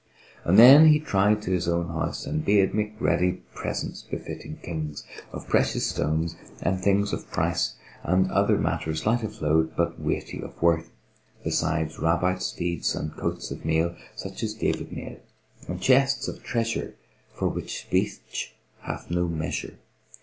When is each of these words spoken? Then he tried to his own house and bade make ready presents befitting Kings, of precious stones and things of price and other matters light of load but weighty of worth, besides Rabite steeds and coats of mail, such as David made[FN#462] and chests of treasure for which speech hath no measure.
Then 0.47 0.87
he 0.87 0.99
tried 0.99 1.43
to 1.43 1.51
his 1.51 1.67
own 1.67 1.89
house 1.89 2.25
and 2.25 2.43
bade 2.43 2.73
make 2.73 2.99
ready 2.99 3.43
presents 3.53 4.01
befitting 4.01 4.57
Kings, 4.63 5.03
of 5.31 5.47
precious 5.47 5.85
stones 5.85 6.35
and 6.59 6.81
things 6.81 7.13
of 7.13 7.29
price 7.29 7.75
and 8.01 8.31
other 8.31 8.57
matters 8.57 9.05
light 9.05 9.21
of 9.21 9.39
load 9.43 9.75
but 9.75 9.99
weighty 10.01 10.41
of 10.41 10.59
worth, 10.59 10.89
besides 11.43 11.99
Rabite 11.99 12.41
steeds 12.41 12.95
and 12.95 13.15
coats 13.15 13.51
of 13.51 13.63
mail, 13.63 13.95
such 14.15 14.41
as 14.41 14.55
David 14.55 14.89
made[FN#462] 14.89 15.67
and 15.69 15.79
chests 15.81 16.27
of 16.27 16.41
treasure 16.41 16.95
for 17.35 17.47
which 17.49 17.81
speech 17.85 18.55
hath 18.79 19.11
no 19.11 19.27
measure. 19.27 19.77